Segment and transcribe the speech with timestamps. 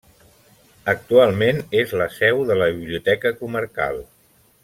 [0.93, 4.01] Actualment és la seu de la Biblioteca Comarcal.